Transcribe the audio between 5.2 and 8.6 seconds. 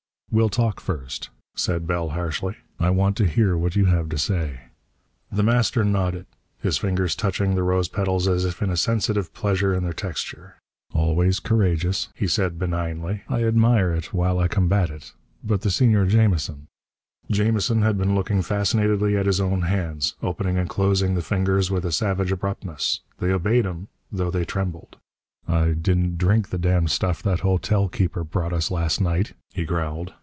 The Master nodded, his fingers touching the rose petals as